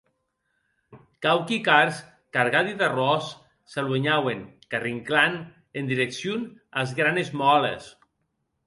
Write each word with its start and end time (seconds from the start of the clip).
Quauqui 1.25 1.59
cars 1.67 1.99
cargadi 2.37 2.73
d’arròs 2.79 3.29
s’aluenhauen, 3.75 4.43
carrinclant, 4.73 5.41
en 5.83 5.93
direccion 5.95 6.41
as 6.85 6.97
granes 7.03 7.29
mòles. 7.45 7.83